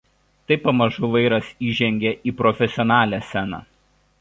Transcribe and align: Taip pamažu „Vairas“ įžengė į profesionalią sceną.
Taip 0.51 0.63
pamažu 0.69 1.09
„Vairas“ 1.15 1.51
įžengė 1.67 2.15
į 2.31 2.33
profesionalią 2.43 3.21
sceną. 3.29 3.65